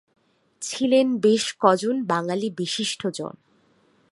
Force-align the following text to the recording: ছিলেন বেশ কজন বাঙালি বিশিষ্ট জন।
ছিলেন 0.61 1.07
বেশ 1.17 1.45
কজন 1.59 1.95
বাঙালি 2.03 2.49
বিশিষ্ট 2.57 3.01
জন। 3.13 3.35